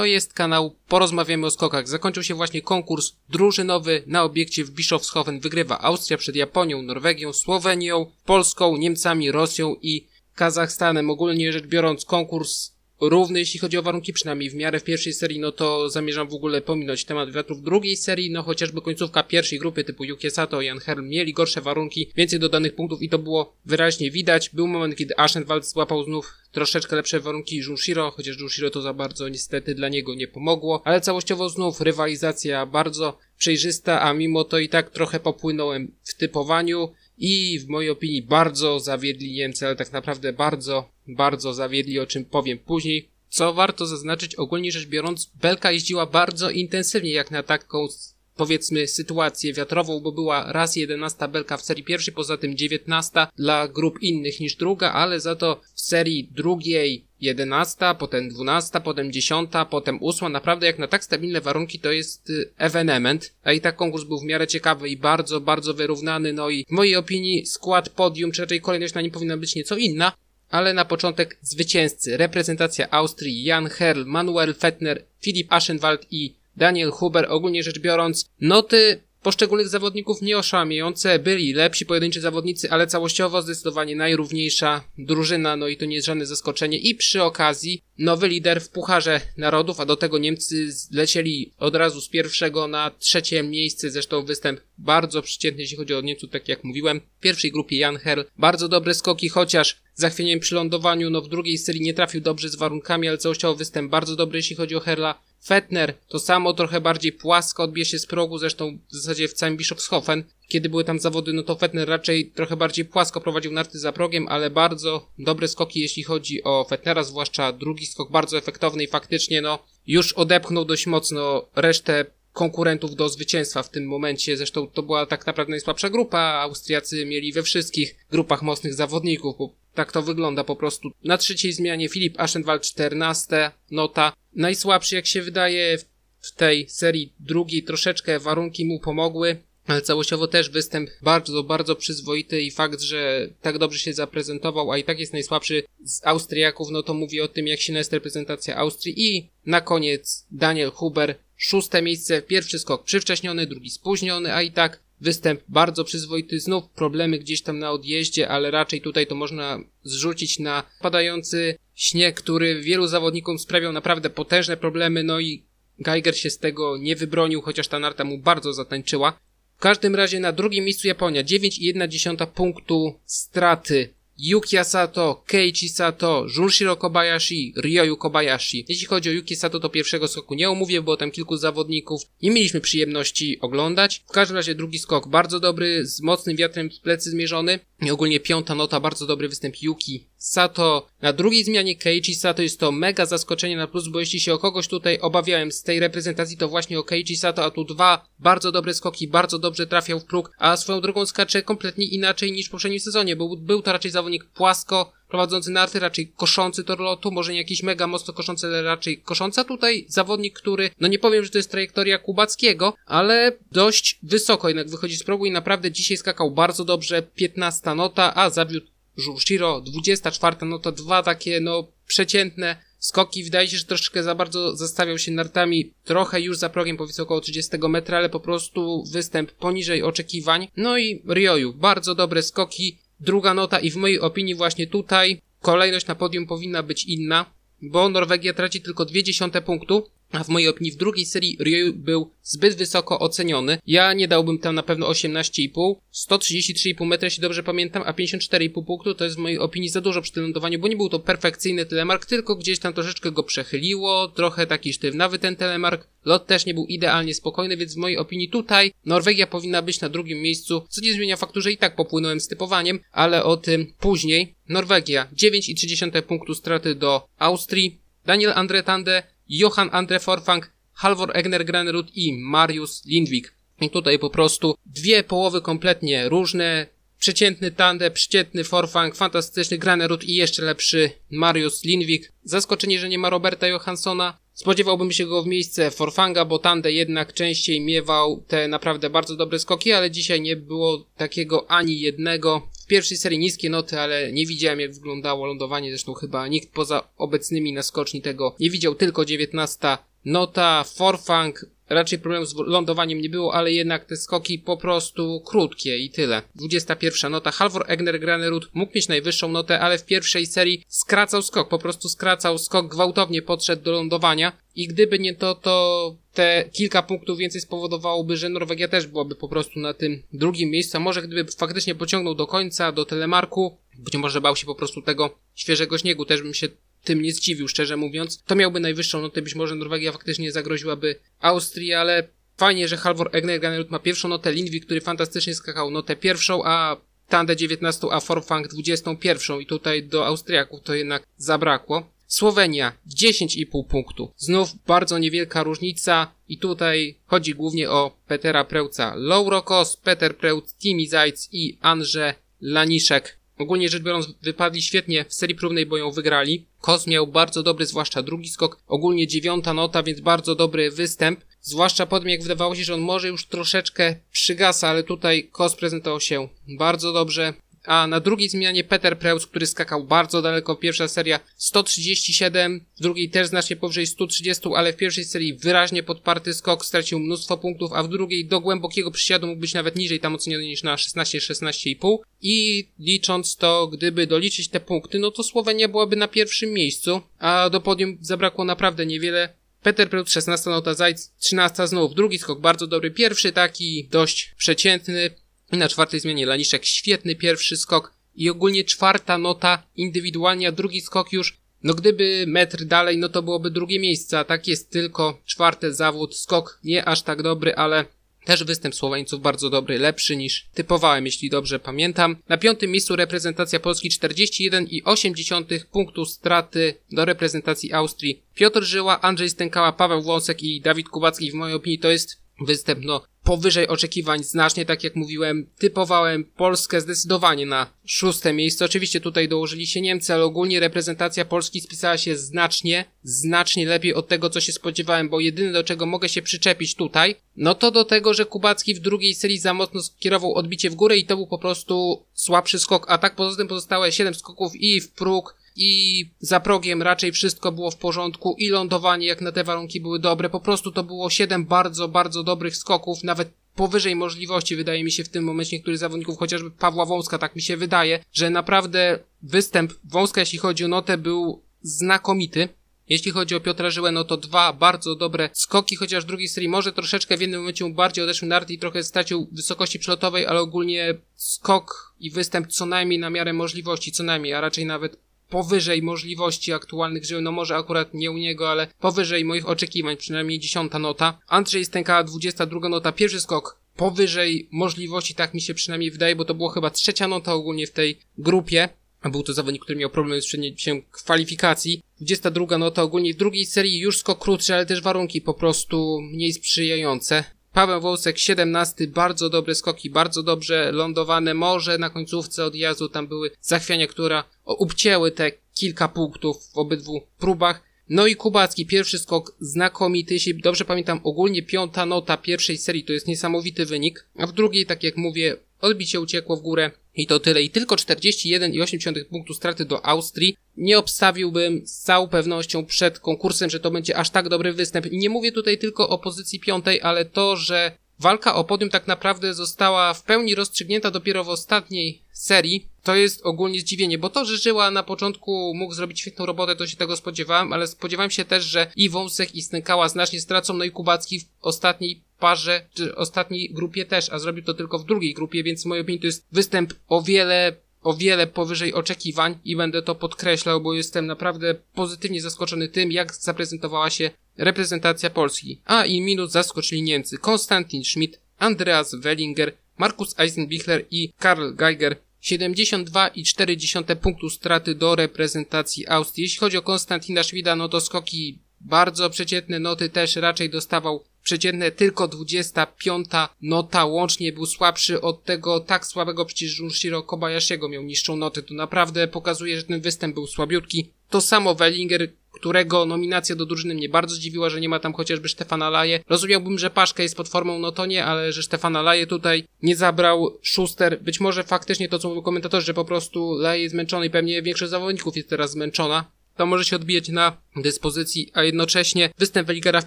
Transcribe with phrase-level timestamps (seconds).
[0.00, 1.88] To jest kanał Porozmawiamy o skokach.
[1.88, 5.40] Zakończył się właśnie konkurs drużynowy na obiekcie w Bischofshofen.
[5.40, 11.10] Wygrywa Austria przed Japonią, Norwegią, Słowenią, Polską, Niemcami, Rosją i Kazachstanem.
[11.10, 15.40] Ogólnie rzecz biorąc konkurs równy, jeśli chodzi o warunki, przynajmniej w miarę w pierwszej serii,
[15.40, 19.58] no to zamierzam w ogóle pominąć temat wiatru w drugiej serii, no chociażby końcówka pierwszej
[19.58, 23.18] grupy typu Yuki Sato i Jan Herm mieli gorsze warunki, więcej dodanych punktów i to
[23.18, 24.50] było wyraźnie widać.
[24.50, 29.28] Był moment, kiedy Aschenwald złapał znów troszeczkę lepsze warunki Junshiro, chociaż Junshiro to za bardzo
[29.28, 34.68] niestety dla niego nie pomogło, ale całościowo znów rywalizacja bardzo przejrzysta, a mimo to i
[34.68, 40.32] tak trochę popłynąłem w typowaniu i w mojej opinii bardzo zawiedli Niemcy, ale tak naprawdę
[40.32, 43.08] bardzo, bardzo zawiedli, o czym powiem później.
[43.28, 47.88] Co warto zaznaczyć, ogólnie rzecz biorąc, Belka jeździła bardzo intensywnie jak na taką
[48.36, 53.68] powiedzmy sytuację wiatrową, bo była raz 11 belka w serii pierwszej, poza tym 19 dla
[53.68, 59.50] grup innych niż druga, ale za to w serii drugiej 11, potem 12, potem 10,
[59.70, 60.32] potem 8.
[60.32, 63.34] Naprawdę jak na tak stabilne warunki to jest y, evenement.
[63.44, 66.32] A i tak konkurs był w miarę ciekawy i bardzo, bardzo wyrównany.
[66.32, 69.76] No i w mojej opinii skład podium, czy raczej kolejność na nim powinna być nieco
[69.76, 70.12] inna.
[70.50, 72.16] Ale na początek zwycięzcy.
[72.16, 77.26] Reprezentacja Austrii Jan Herl, Manuel Fettner, Filip Aschenwald i Daniel Huber.
[77.28, 84.84] Ogólnie rzecz biorąc, noty poszczególnych zawodników nieoszałamiające, byli lepsi pojedynczy zawodnicy, ale całościowo zdecydowanie najrówniejsza
[84.98, 86.78] drużyna, no i to nie jest żadne zaskoczenie.
[86.78, 92.00] I przy okazji nowy lider w Pucharze Narodów, a do tego Niemcy zlecieli od razu
[92.00, 96.64] z pierwszego na trzecie miejsce, zresztą występ bardzo przeciętny, jeśli chodzi o Niemców, tak jak
[96.64, 97.00] mówiłem.
[97.18, 101.58] W pierwszej grupie Jan Herl, bardzo dobre skoki, chociaż zachwieniem przy lądowaniu, no w drugiej
[101.58, 105.29] serii nie trafił dobrze z warunkami, ale całościowo występ bardzo dobry, jeśli chodzi o Herla.
[105.44, 109.56] Fetner to samo, trochę bardziej płasko odbije się z progu, zresztą w zasadzie w całym
[109.56, 110.24] Bischofshofen.
[110.48, 114.28] Kiedy były tam zawody, no to Fetner raczej trochę bardziej płasko prowadził narty za progiem,
[114.28, 119.42] ale bardzo dobre skoki, jeśli chodzi o Fetnera, zwłaszcza drugi skok bardzo efektowny i faktycznie,
[119.42, 124.36] no, już odepchnął dość mocno resztę konkurentów do zwycięstwa w tym momencie.
[124.36, 126.18] Zresztą to była tak naprawdę najsłabsza grupa.
[126.18, 130.90] Austriacy mieli we wszystkich grupach mocnych zawodników, bo tak to wygląda po prostu.
[131.04, 134.12] Na trzeciej zmianie Filip Aschenwald 14 nota.
[134.34, 135.78] Najsłabszy jak się wydaje
[136.20, 139.36] w tej serii drugiej troszeczkę warunki mu pomogły.
[139.66, 144.78] Ale całościowo też występ bardzo, bardzo przyzwoity i fakt, że tak dobrze się zaprezentował, a
[144.78, 148.56] i tak jest najsłabszy z Austriaków, no to mówi o tym, jak silna jest reprezentacja
[148.56, 148.94] Austrii.
[148.96, 154.80] I na koniec Daniel Huber, szóste miejsce, pierwszy skok przywcześniony, drugi spóźniony, a i tak
[155.00, 160.38] Występ bardzo przyzwoity, znów problemy gdzieś tam na odjeździe, ale raczej tutaj to można zrzucić
[160.38, 165.44] na padający śnieg, który wielu zawodnikom sprawiał naprawdę potężne problemy, no i
[165.78, 169.20] Geiger się z tego nie wybronił, chociaż ta narta mu bardzo zatańczyła.
[169.56, 176.76] W każdym razie na drugim miejscu Japonia, 9,1 punktu straty Yuki Sato, Keiichi Sato, Junshiro
[176.76, 178.64] Kobayashi, Ryoyu Kobayashi.
[178.68, 182.30] Jeśli chodzi o Yuki Sato, to pierwszego skoku nie omówię, bo tam kilku zawodników nie
[182.30, 184.02] mieliśmy przyjemności oglądać.
[184.08, 187.58] W każdym razie drugi skok bardzo dobry, z mocnym wiatrem w plecy zmierzony.
[187.82, 190.86] I ogólnie piąta nota, bardzo dobry występ Yuki Sato.
[191.02, 194.38] Na drugiej zmianie Keiichi Sato jest to mega zaskoczenie na plus, bo jeśli się o
[194.38, 198.52] kogoś tutaj obawiałem z tej reprezentacji, to właśnie o Keiichi Sato, a tu dwa bardzo
[198.52, 202.50] dobre skoki, bardzo dobrze trafiał w próg, a swoją drogą skacze kompletnie inaczej niż w
[202.50, 207.32] poprzednim sezonie, bo był to raczej zawodnik płasko prowadzący narty, raczej koszący tor lotu, może
[207.32, 209.44] nie jakiś mega mocno koszący, ale raczej kosząca.
[209.44, 214.68] Tutaj zawodnik, który, no nie powiem, że to jest trajektoria Kubackiego, ale dość wysoko jednak
[214.68, 218.66] wychodzi z progu i naprawdę dzisiaj skakał bardzo dobrze, 15 nota, a zawiódł
[219.06, 223.24] Jurshiro, 24 nota, dwa takie, no, przeciętne skoki.
[223.24, 227.20] Wydaje się, że troszeczkę za bardzo zastawiał się nartami, trochę już za progiem, powiedzmy około
[227.20, 230.48] 30 metra, ale po prostu występ poniżej oczekiwań.
[230.56, 235.86] No i Ryoyu, bardzo dobre skoki, druga nota i w mojej opinii właśnie tutaj kolejność
[235.86, 237.26] na podium powinna być inna,
[237.62, 241.72] bo Norwegia traci tylko dwie dziesiąte punktu, a w mojej opinii w drugiej serii Ryu
[241.74, 243.58] był zbyt wysoko oceniony.
[243.66, 245.74] Ja nie dałbym tam na pewno 18,5.
[245.94, 250.02] 133,5 metra, jeśli dobrze pamiętam, a 54,5 punktu to jest w mojej opinii za dużo
[250.02, 254.08] przy tym lądowaniu, bo nie był to perfekcyjny telemark, tylko gdzieś tam troszeczkę go przechyliło,
[254.08, 255.88] trochę taki sztywnawy ten telemark.
[256.04, 259.88] Lot też nie był idealnie spokojny, więc w mojej opinii tutaj Norwegia powinna być na
[259.88, 263.72] drugim miejscu, co nie zmienia faktu, że i tak popłynąłem z typowaniem, ale o tym
[263.80, 264.34] później.
[264.48, 267.80] Norwegia 9,3 punktu straty do Austrii.
[268.06, 273.34] Daniel Andretande Johan Andre Forfang, Halvor Egner Granerud i Marius Lindvik.
[273.60, 276.66] I tutaj po prostu dwie połowy kompletnie różne.
[276.98, 282.12] Przeciętny Tande, przeciętny Forfang, fantastyczny Granerud i jeszcze lepszy Marius Lindvik.
[282.24, 284.18] Zaskoczenie, że nie ma Roberta Johanssona.
[284.40, 289.38] Spodziewałbym się go w miejsce Forfanga, bo Tande jednak częściej miewał te naprawdę bardzo dobre
[289.38, 292.48] skoki, ale dzisiaj nie było takiego ani jednego.
[292.62, 296.88] W pierwszej serii niskie noty, ale nie widziałem jak wyglądało lądowanie, zresztą chyba nikt poza
[296.98, 303.08] obecnymi na skoczni tego nie widział, tylko 19 nota, Forfang, raczej problemu z lądowaniem nie
[303.08, 306.22] było, ale jednak te skoki po prostu krótkie i tyle.
[306.34, 311.48] 21 nota, Halvor Egner Granerud mógł mieć najwyższą notę, ale w pierwszej serii skracał skok,
[311.48, 316.82] po prostu skracał skok, gwałtownie podszedł do lądowania i gdyby nie to, to te kilka
[316.82, 321.02] punktów więcej spowodowałoby, że Norwegia też byłaby po prostu na tym drugim miejscu, a może
[321.02, 325.78] gdyby faktycznie pociągnął do końca, do telemarku, być może bał się po prostu tego świeżego
[325.78, 326.48] śniegu, też bym się
[326.84, 328.22] tym nie zdziwił, szczerze mówiąc.
[328.26, 333.66] To miałby najwyższą notę, być może Norwegia faktycznie zagroziłaby Austrii, ale fajnie, że Halvor Egner
[333.70, 336.76] ma pierwszą notę, Lindvi, który fantastycznie skakał notę pierwszą, a
[337.08, 341.90] Tande 19, a Forfang 21 i tutaj do Austriaków to jednak zabrakło.
[342.06, 344.12] Słowenia 10,5 punktu.
[344.16, 350.86] Znów bardzo niewielka różnica i tutaj chodzi głównie o Petera Preuca Lourokos, Peter Preuc, Timi
[350.86, 353.19] Zajc i Andrze Laniszek.
[353.40, 356.46] Ogólnie rzecz biorąc wypadli świetnie w serii próbnej, bo ją wygrali.
[356.60, 361.20] Kos miał bardzo dobry, zwłaszcza drugi skok, ogólnie dziewiąta nota, więc bardzo dobry występ.
[361.42, 365.56] Zwłaszcza po tym, jak wydawało się, że on może już troszeczkę przygasa, ale tutaj Kos
[365.56, 367.34] prezentował się bardzo dobrze
[367.64, 373.10] a na drugiej zmianie Peter Preus, który skakał bardzo daleko, pierwsza seria 137, w drugiej
[373.10, 377.82] też znacznie powyżej 130, ale w pierwszej serii wyraźnie podparty skok, stracił mnóstwo punktów, a
[377.82, 382.68] w drugiej do głębokiego przysiadu mógł być nawet niżej, tam oceniony niż na 16-16,5 i
[382.78, 387.60] licząc to, gdyby doliczyć te punkty, no to Słowenia byłaby na pierwszym miejscu, a do
[387.60, 392.90] podium zabrakło naprawdę niewiele, Peter Preut 16 nota, Zajc 13 znów, drugi skok bardzo dobry,
[392.90, 395.10] pierwszy taki dość przeciętny,
[395.52, 400.80] i na czwartej zmianie Laniszek świetny pierwszy skok i ogólnie czwarta nota indywidualnie, a drugi
[400.80, 405.20] skok już, no gdyby metr dalej, no to byłoby drugie miejsce, a tak jest tylko
[405.26, 407.84] czwarty zawód, skok nie aż tak dobry, ale
[408.24, 412.16] też występ Słoweńców bardzo dobry, lepszy niż typowałem, jeśli dobrze pamiętam.
[412.28, 418.22] Na piątym miejscu reprezentacja Polski 41,8 punktu straty do reprezentacji Austrii.
[418.34, 422.84] Piotr Żyła, Andrzej Stękała, Paweł Wąsek i Dawid Kubacki w mojej opinii to jest występ
[422.84, 428.64] no powyżej oczekiwań znacznie, tak jak mówiłem, typowałem Polskę zdecydowanie na szóste miejsce.
[428.64, 434.08] Oczywiście tutaj dołożyli się Niemcy, ale ogólnie reprezentacja Polski spisała się znacznie, znacznie lepiej od
[434.08, 437.84] tego, co się spodziewałem, bo jedyne do czego mogę się przyczepić tutaj, no to do
[437.84, 441.26] tego, że Kubacki w drugiej serii za mocno skierował odbicie w górę i to był
[441.26, 446.04] po prostu słabszy skok, a tak poza tym pozostałe 7 skoków i w próg, i
[446.20, 450.30] za progiem raczej wszystko było w porządku i lądowanie jak na te warunki były dobre.
[450.30, 455.04] Po prostu to było siedem bardzo, bardzo dobrych skoków, nawet powyżej możliwości wydaje mi się
[455.04, 459.72] w tym momencie niektórych zawodników, chociażby Pawła Wąska, tak mi się wydaje, że naprawdę występ
[459.84, 462.48] Wąska, jeśli chodzi o notę, był znakomity.
[462.88, 466.48] Jeśli chodzi o Piotra Żyłę, no to dwa bardzo dobre skoki, chociaż w drugiej serii
[466.48, 470.94] może troszeczkę w jednym momencie bardziej odeszły narty i trochę stracił wysokości przelotowej, ale ogólnie
[471.14, 474.96] skok i występ co najmniej na miarę możliwości, co najmniej, a raczej nawet
[475.30, 480.38] powyżej możliwości aktualnych żył, no może akurat nie u niego, ale powyżej moich oczekiwań, przynajmniej
[480.38, 481.18] dziesiąta nota.
[481.28, 486.24] Andrzej Stęka, dwudziesta druga nota, pierwszy skok powyżej możliwości, tak mi się przynajmniej wydaje, bo
[486.24, 488.68] to było chyba trzecia nota ogólnie w tej grupie.
[489.04, 491.82] Był to zawodnik, który miał problemy z przednięciem kwalifikacji.
[491.96, 496.32] 22 nota ogólnie w drugiej serii już skok krótszy, ale też warunki po prostu mniej
[496.32, 497.24] sprzyjające.
[497.52, 503.30] Paweł Wołsek 17, bardzo dobre skoki, bardzo dobrze lądowane, może na końcówce odjazdu tam były
[503.40, 507.62] zachwiania, które obcięły te kilka punktów w obydwu próbach.
[507.88, 512.84] No i Kubacki, pierwszy skok znakomity, jeśli dobrze pamiętam, ogólnie piąta nota pierwszej serii.
[512.84, 516.70] To jest niesamowity wynik, a w drugiej, tak jak mówię, odbicie uciekło w górę
[517.00, 517.42] i to tyle.
[517.42, 520.36] I tylko 41,8 punktu straty do Austrii.
[520.56, 524.86] Nie obstawiłbym z całą pewnością przed konkursem, że to będzie aż tak dobry występ.
[524.92, 529.34] Nie mówię tutaj tylko o pozycji piątej, ale to, że walka o podium tak naprawdę
[529.34, 534.36] została w pełni rozstrzygnięta dopiero w ostatniej serii, to jest ogólnie zdziwienie, bo to, że
[534.36, 538.44] Żyła na początku mógł zrobić świetną robotę, to się tego spodziewałem, ale spodziewałem się też,
[538.44, 543.50] że i Wąsek i Snykała znacznie stracą, no i Kubacki w ostatniej parze, czy ostatniej
[543.52, 546.26] grupie też, a zrobił to tylko w drugiej grupie, więc w mojej opinii to jest
[546.32, 552.20] występ o wiele o wiele powyżej oczekiwań i będę to podkreślał, bo jestem naprawdę pozytywnie
[552.20, 555.60] zaskoczony tym, jak zaprezentowała się reprezentacja Polski.
[555.64, 557.18] A i minut zaskoczyli Niemcy.
[557.18, 566.22] Konstantin Schmidt, Andreas Wellinger, Markus Eisenbichler i Karl Geiger 72,4 punktu straty do reprezentacji Austrii.
[566.22, 571.70] Jeśli chodzi o Konstantina Schmidta, no to skoki bardzo przeciętne noty też raczej dostawał przeciętne
[571.70, 573.08] tylko 25
[573.42, 578.42] nota łącznie był słabszy od tego tak słabego przecież Junshiro Kobayashiego miał niższą notę.
[578.42, 580.90] To naprawdę pokazuje, że ten występ był słabiutki.
[581.10, 585.28] To samo Wellinger, którego nominacja do drużyny mnie bardzo zdziwiła, że nie ma tam chociażby
[585.28, 586.00] Stefana Laje.
[586.08, 589.76] Rozumiałbym, że Paszka jest pod formą, no to nie, ale że Stefana Laje tutaj nie
[589.76, 591.02] zabrał Schuster.
[591.02, 594.42] Być może faktycznie to, co mówią komentatorzy, że po prostu Laje jest zmęczony i pewnie
[594.42, 596.04] większość zawodników jest teraz zmęczona
[596.36, 599.86] to może się odbijać na dyspozycji, a jednocześnie występ Weligara w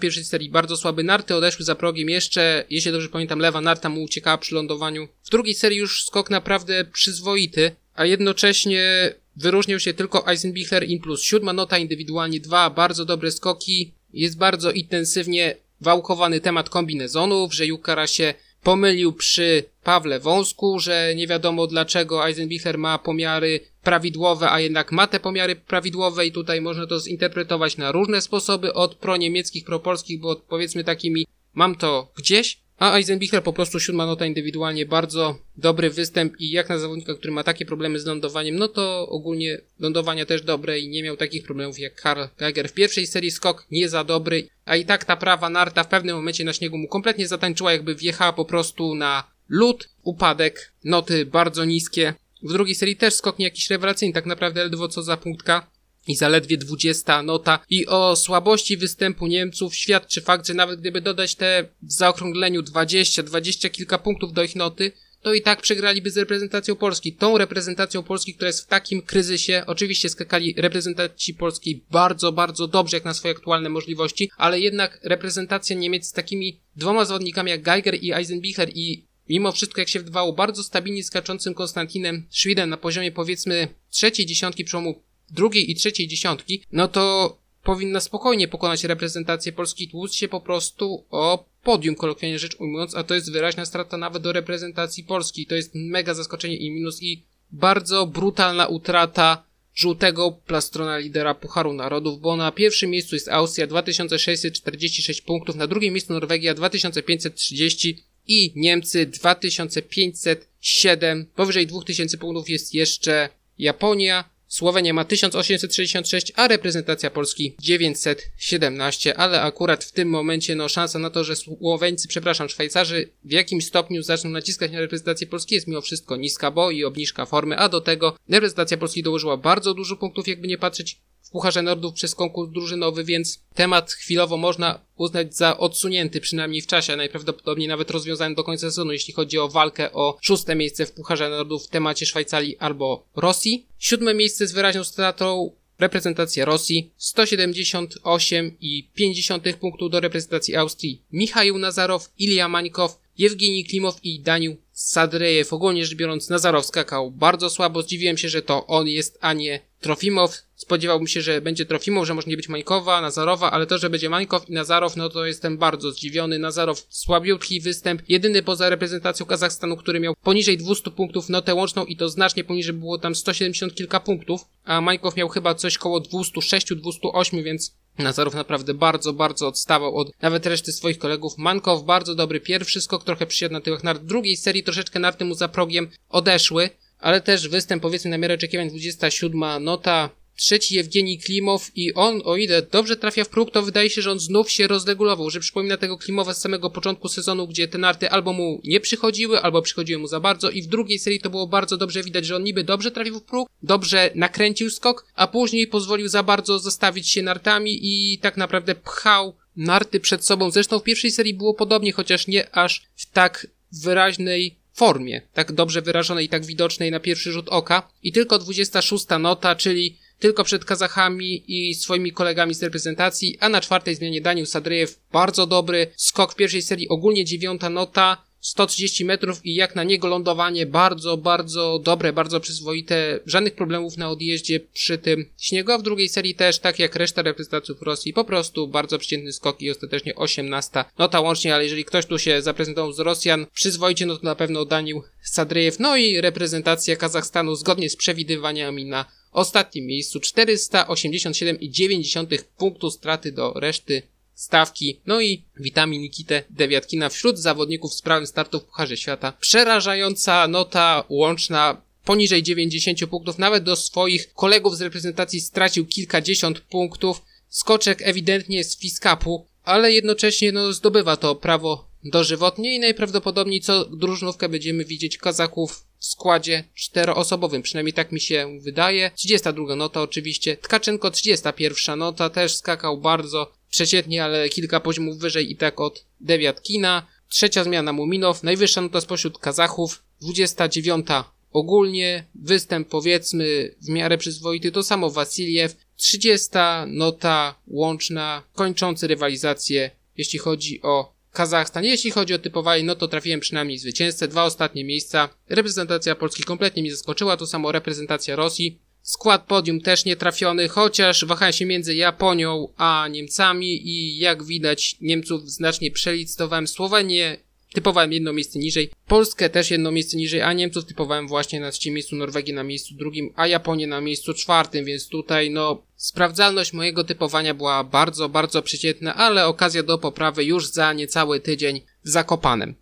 [0.00, 1.04] pierwszej serii bardzo słaby.
[1.04, 5.08] Narty odeszły za progiem jeszcze, jeśli dobrze pamiętam, lewa narta mu uciekała przy lądowaniu.
[5.24, 11.22] W drugiej serii już skok naprawdę przyzwoity, a jednocześnie wyróżnił się tylko Eisenbichler in plus
[11.22, 13.92] siódma nota, indywidualnie dwa bardzo dobre skoki.
[14.12, 21.26] Jest bardzo intensywnie wałkowany temat kombinezonów, że Jukara się pomylił przy Pawle Wąsku, że nie
[21.26, 26.86] wiadomo dlaczego Eisenbichler ma pomiary prawidłowe, a jednak ma te pomiary prawidłowe i tutaj można
[26.86, 32.96] to zinterpretować na różne sposoby, od pro-niemieckich, pro-polskich, bo powiedzmy takimi mam to gdzieś, a
[32.96, 37.44] Eisenbichler po prostu siódma nota indywidualnie bardzo dobry występ i jak na zawodnika, który ma
[37.44, 41.78] takie problemy z lądowaniem, no to ogólnie lądowania też dobre i nie miał takich problemów
[41.78, 42.68] jak Karl Geiger.
[42.68, 46.16] W pierwszej serii skok nie za dobry, a i tak ta prawa narta w pewnym
[46.16, 51.64] momencie na śniegu mu kompletnie zatańczyła, jakby wjechała po prostu na lód, upadek, noty bardzo
[51.64, 52.14] niskie.
[52.42, 55.70] W drugiej serii też skok nie jakiś rewelacyjny, tak naprawdę ledwo co za punktka
[56.06, 57.58] i zaledwie 20 nota.
[57.70, 63.22] I o słabości występu Niemców świadczy fakt, że nawet gdyby dodać te w zaokrągleniu 20,
[63.22, 67.12] 20 kilka punktów do ich noty, to i tak przegraliby z reprezentacją Polski.
[67.12, 72.96] Tą reprezentacją Polski, która jest w takim kryzysie, oczywiście skakali reprezentanci Polski bardzo, bardzo dobrze,
[72.96, 77.94] jak na swoje aktualne możliwości, ale jednak reprezentacja Niemiec z takimi dwoma zawodnikami jak Geiger
[77.94, 83.12] i Eisenbichler i mimo wszystko jak się wydawało bardzo stabilnie skaczącym Konstantinem Schwidem na poziomie
[83.12, 89.88] powiedzmy trzeciej dziesiątki przełomu drugiej i trzeciej dziesiątki, no to powinna spokojnie pokonać reprezentację Polski,
[89.88, 94.22] tłuc się po prostu o podium, kolokwialnie rzecz ujmując, a to jest wyraźna strata nawet
[94.22, 95.46] do reprezentacji Polski.
[95.46, 102.20] To jest mega zaskoczenie i minus i bardzo brutalna utrata żółtego plastrona lidera Pucharu Narodów,
[102.20, 109.06] bo na pierwszym miejscu jest Austria 2646 punktów, na drugim miejscu Norwegia 2530 i Niemcy
[109.06, 111.26] 2507.
[111.36, 113.28] Powyżej 2000 punktów jest jeszcze
[113.58, 114.34] Japonia.
[114.48, 121.10] Słowenia ma 1866, a reprezentacja Polski 917, ale akurat w tym momencie no szansa na
[121.10, 125.80] to, że Słoweńcy, przepraszam, Szwajcarzy w jakimś stopniu zaczną naciskać na reprezentację Polski jest mimo
[125.80, 130.28] wszystko niska, bo i obniżka formy, a do tego reprezentacja Polski dołożyła bardzo dużo punktów,
[130.28, 130.98] jakby nie patrzeć
[131.34, 136.92] Pucharze Nordów przez konkurs drużynowy, więc temat chwilowo można uznać za odsunięty, przynajmniej w czasie,
[136.92, 140.92] a najprawdopodobniej nawet rozwiązany do końca sezonu, jeśli chodzi o walkę o szóste miejsce w
[140.92, 143.66] Pucharze Nordów w temacie Szwajcarii albo Rosji.
[143.78, 152.48] Siódme miejsce z wyraźną stratą reprezentacja Rosji, 178,5 punktów do reprezentacji Austrii Michał Nazarow, Ilja
[152.48, 155.52] Mańkow, Jewgeni Klimow i Daniel Sadrejew.
[155.52, 159.60] Ogólnie rzecz biorąc Nazarow skakał bardzo słabo, zdziwiłem się, że to on jest, a nie
[159.84, 160.42] Trofimow.
[160.56, 164.10] Spodziewałbym się, że będzie Trofimow, że może nie być Mańkowa, Nazarowa, ale to, że będzie
[164.10, 166.38] Mańkow i Nazarow, no to jestem bardzo zdziwiony.
[166.38, 171.96] Nazarow słabiutki występ, jedyny poza reprezentacją Kazachstanu, który miał poniżej 200 punktów notę łączną i
[171.96, 177.42] to znacznie poniżej było tam 170 kilka punktów, a Mańkow miał chyba coś koło 206-208,
[177.42, 181.38] więc Nazarow naprawdę bardzo, bardzo odstawał od nawet reszty swoich kolegów.
[181.38, 184.02] Mankow bardzo dobry pierwszy skok, trochę przysiadł na tyłach nart.
[184.02, 186.70] Drugiej serii troszeczkę narty mu za progiem odeszły,
[187.04, 192.36] ale też występ powiedzmy na miarę oczekiwań 27 nota, trzeci Jewgeni Klimow i on, o
[192.36, 195.76] ile dobrze trafia w próg, to wydaje się, że on znów się rozregulował, że przypomina
[195.76, 200.00] tego Klimowa z samego początku sezonu, gdzie te narty albo mu nie przychodziły, albo przychodziły
[200.00, 202.64] mu za bardzo i w drugiej serii to było bardzo dobrze widać, że on niby
[202.64, 207.78] dobrze trafił w próg, dobrze nakręcił skok, a później pozwolił za bardzo zostawić się nartami
[207.82, 210.50] i tak naprawdę pchał narty przed sobą.
[210.50, 215.82] Zresztą w pierwszej serii było podobnie, chociaż nie aż w tak wyraźnej formie, tak dobrze
[215.82, 217.88] wyrażonej i tak widocznej na pierwszy rzut oka.
[218.02, 223.60] I tylko 26 nota, czyli tylko przed Kazachami i swoimi kolegami z reprezentacji, a na
[223.60, 229.46] czwartej zmianie Daniel Sadryjew bardzo dobry skok w pierwszej serii, ogólnie dziewiąta nota, 130 metrów
[229.46, 234.98] i jak na niego lądowanie bardzo, bardzo dobre, bardzo przyzwoite, żadnych problemów na odjeździe przy
[234.98, 238.98] tym śniegu, a w drugiej serii też, tak jak reszta reprezentantów Rosji, po prostu bardzo
[238.98, 243.46] przeciętny skok i ostatecznie 18 nota łącznie, ale jeżeli ktoś tu się zaprezentował z Rosjan
[243.54, 249.04] przyzwoicie, no to na pewno Daniel Sadryjew, no i reprezentacja Kazachstanu zgodnie z przewidywaniami na
[249.32, 250.18] ostatnim miejscu.
[250.18, 254.02] 487,9 punktu straty do reszty
[254.34, 255.00] stawki.
[255.06, 259.32] No i witamy Nikitę Dewiatkina wśród zawodników z prawym startu w Pucharze Świata.
[259.40, 267.22] Przerażająca nota łączna poniżej 90 punktów, nawet do swoich kolegów z reprezentacji stracił kilkadziesiąt punktów.
[267.48, 274.48] Skoczek ewidentnie z Fiskapu, ale jednocześnie no, zdobywa to prawo dożywotnie i najprawdopodobniej co drużynówkę
[274.48, 279.10] będziemy widzieć Kazaków w składzie czteroosobowym, przynajmniej tak mi się wydaje.
[279.16, 285.56] 32 nota oczywiście, Tkaczenko 31 nota, też skakał bardzo przeciętnie, ale kilka poziomów wyżej i
[285.56, 287.06] tak od Dewiatkina.
[287.28, 291.06] Trzecia zmiana Muminow, najwyższa nota spośród Kazachów, 29
[291.52, 296.48] ogólnie, występ powiedzmy w miarę przyzwoity, to samo Wasiliew, 30
[296.86, 301.84] nota łączna, kończący rywalizację, jeśli chodzi o Kazachstan.
[301.84, 304.28] Jeśli chodzi o typowanie, no to trafiłem przynajmniej zwycięzcę.
[304.28, 305.28] Dwa ostatnie miejsca.
[305.48, 308.78] Reprezentacja Polski kompletnie mi zaskoczyła, to samo reprezentacja Rosji.
[309.04, 314.96] Skład podium też nie trafiony, chociaż wahałem się między Japonią a Niemcami i jak widać
[315.00, 317.36] Niemców znacznie przelicytowałem Słowenię,
[317.74, 321.94] typowałem jedno miejsce niżej, Polskę też jedno miejsce niżej, a Niemców typowałem właśnie na trzecim
[321.94, 327.04] miejscu, Norwegię na miejscu drugim, a Japonię na miejscu czwartym, więc tutaj no sprawdzalność mojego
[327.04, 332.74] typowania była bardzo, bardzo przeciętna, ale okazja do poprawy już za niecały tydzień w Zakopanem.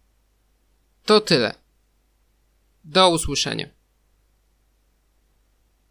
[1.04, 1.54] To tyle.
[2.84, 3.81] Do usłyszenia.